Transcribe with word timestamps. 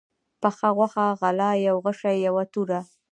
پخه 0.41 0.69
غوښه، 0.77 1.05
غله، 1.19 1.49
يو 1.67 1.75
غشى، 1.85 2.13
يوه 2.27 2.43
توره 2.53 2.79